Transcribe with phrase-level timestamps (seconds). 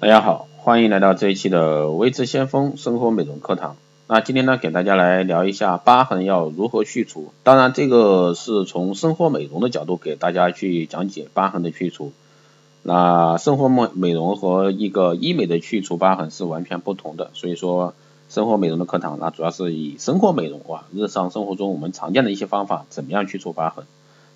[0.00, 3.74] 大家好，欢迎来到这一期的微知先锋生活美容课堂。
[4.06, 7.32] 那今天呢，给大家来聊一下疤痕要如何去除。
[7.42, 12.12] 当然，这个是从生活美容的角度给大家去讲解疤痕的去除。
[12.84, 17.30] 那生活美美容和一个医美的去除疤痕是完全不同的。
[17.34, 17.92] 所以说，
[18.28, 23.84] 生活美容的课堂，那主要是以生活美容啊，日常生活中我们常见的一些方法，怎么样去除疤痕。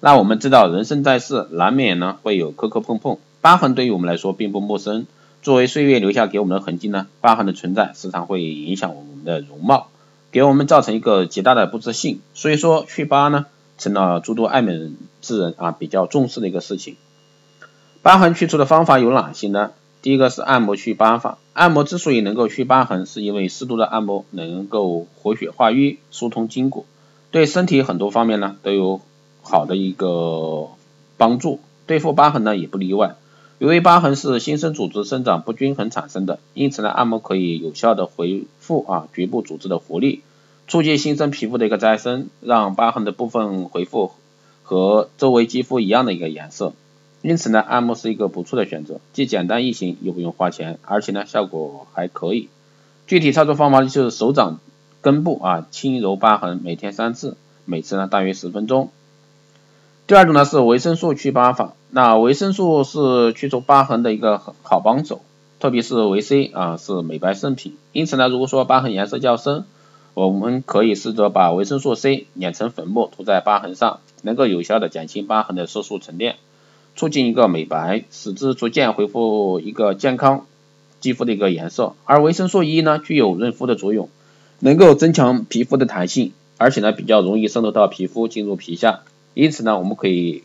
[0.01, 5.07] 那我们知道，人生在世，难免呢会有磕磕碰碰，疤痕对于我们来说并不陌生。
[5.43, 9.89] 作为岁月留下给我们的痕迹呢，疤痕的存在时常会影响我们的容貌，
[10.31, 12.21] 给我们造成一个极大的不自信。
[12.33, 16.97] 所以说祛疤呢，成了诸多爱美之人啊比较重视的一个事情。
[18.03, 19.73] 疤痕去除的方法有哪些呢？
[20.01, 21.39] 第一个是按摩祛疤法。
[21.53, 26.87] 按摩之所以能够祛疤痕，是因为适度的按摩能够活血化瘀、疏通筋骨，
[27.33, 29.01] 对身体很多方面呢都有
[29.43, 30.69] 好的一个
[31.17, 33.17] 帮助，对付疤痕呢也不例外。
[33.63, 40.23] 由于疤痕是新生组织生长不均衡产生的，因此呢，按摩可以有效的恢复啊局部组织的活力，
[40.67, 44.11] 促进新生皮肤的一个再生，让疤痕的部分恢复
[44.65, 46.73] 和周围肌肤一样的一个颜色。
[47.21, 52.49] 因此呢，按摩是一个不错的选择，既简单易行又不用花钱，而且呢效果还可以。
[53.07, 54.59] 具体操作方法就是手掌
[55.03, 58.91] 根部啊轻揉疤痕，每天三次，每次呢大约十分钟。
[60.09, 65.21] 第二种呢是维生素祛疤法，那维生素是去除疤痕的一个好帮手，
[65.61, 69.67] 特别是维 C 啊是美白圣品，因此呢如果说疤痕颜色较深，
[70.15, 76.37] 我们可以试着把维生素 C 碾成粉末涂在疤痕上，能够有效的减轻疤痕的色素沉淀，
[76.97, 80.47] 促进一个美白，使之逐渐恢复一个健康
[81.01, 81.93] 肌肤的一个颜色。
[82.05, 84.09] 而维生素 E 呢具有润肤的作用，
[84.61, 89.01] 能够增强皮肤的弹性，而且呢比较容易渗透到皮肤进入皮下。
[89.35, 90.43] 因此呢，我们可以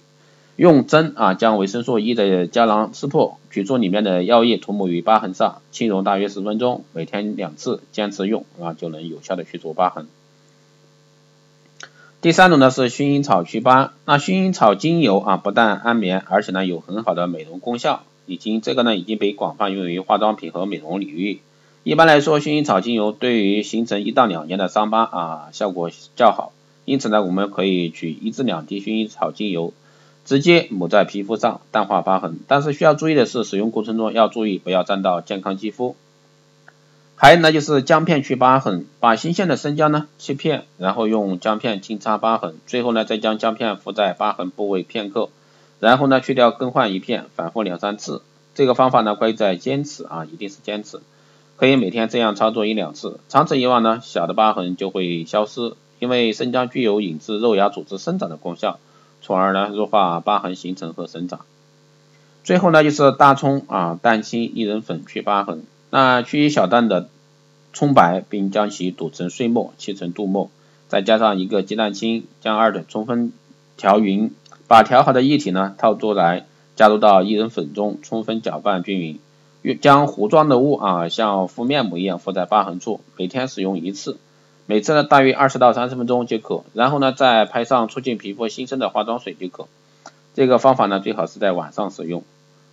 [0.58, 10.08] 用针啊将维生素 E 的胶囊撕破，取出里面的药液，涂抹于疤痕上，轻揉大约十分钟，每天两次，坚持用啊就能有效的去除疤痕。
[12.22, 21.40] 第三种呢是薰衣草祛疤，那薰衣草精油啊不但安眠，而且呢有很好的美容功效，已经这个呢已经被广泛用于化妆品和美容领域。
[21.84, 26.52] 一般来说，薰衣草精油对于形成一到两年的伤疤啊效果较好。
[26.86, 29.72] 因此呢，我们可以取一至两滴薰衣草精油，
[30.28, 32.38] 直接抹在皮肤上，淡化疤痕。
[32.50, 35.96] 但是需要注意的是，使用过程中要注意不要沾到健康肌肤。
[37.16, 45.30] 还有呢，就是姜片去疤痕，把新鲜的生姜呢切片，然后用姜片轻擦疤痕，最后呢再将姜片敷在疤痕部位片刻，
[45.80, 48.22] 然后呢去掉更换一片，反复两三次。
[48.54, 51.00] 这个方法呢贵在坚持啊，一定是坚持，
[51.56, 55.74] 可以每天这样操作一两次，长此以往呢，小的疤痕就会消失。
[56.00, 58.78] 因为生姜具有引致肉芽组织生长的功效，
[59.22, 61.42] 从而呢弱化疤痕形成和生长。
[62.44, 67.10] 最后呢就是大葱啊蛋清薏仁粉去疤痕，那去一小段的
[67.74, 70.50] 葱白，并将其捣成碎末，切成度末，
[70.88, 73.34] 再加上一个鸡蛋清，将二者充分
[73.76, 74.34] 调匀，
[74.68, 76.46] 把调好的液体呢套出来，
[76.76, 79.20] 加入到薏仁粉中，充分搅拌均
[79.64, 84.18] 匀，将糊状的物啊像敷面膜一样敷在疤痕处，每天使用一次。
[84.68, 89.68] 每次呢大约二十到三十分钟即可，然后呢再拍上促进皮肤新生的化妆水即可。
[90.36, 92.24] 这个方法呢最好是在晚上使用。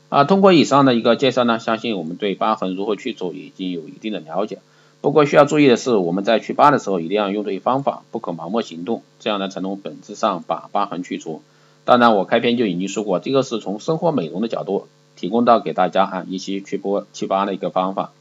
[0.09, 4.59] 啊，通过以上的一个介绍呢，相信我们对疤痕如何去除已经有一定的了解。
[5.01, 11.43] 不过需要注意的是，我们在祛疤的时候一定要用对方法，不可盲目行动，这样呢才能本质上把疤痕去除。
[11.85, 18.13] 当然我开篇就已经说过，这个是从生活美容的角度提供到给大家啊一些祛疤祛疤的一个方法，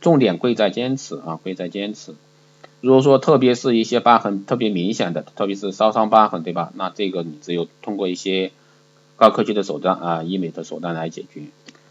[0.00, 2.14] 重点贵在坚持啊，贵在坚持。
[2.82, 6.72] 如果说特别是一些疤痕特别明显的，特别是烧伤疤痕，对吧？
[6.74, 8.50] 那这个你只有通过一些
[9.14, 11.42] 高科技的手段啊，医美的手段来解决。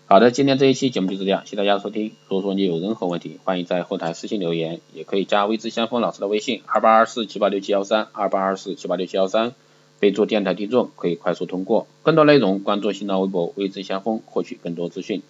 [0.07, 2.11] 好的，今天这一期节目就是这样，谢谢大家收听。
[2.27, 9.53] 如果说你有任何问题，欢迎在后台私信留言，也可以加微知先锋老师的微信二八二四七八六七幺三二八二四七八六七幺三，
[10.01, 11.87] 备注电台听众，可以快速通过。
[12.03, 15.23] 更多内容关注新浪微博微知先锋，获取更多资讯。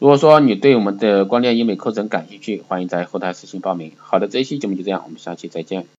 [0.00, 3.92] 如果说你对我们的光电医美课程感兴趣，欢迎在后台私信报名。
[3.98, 5.88] 好的，这一期节目就这样，我们下期再见。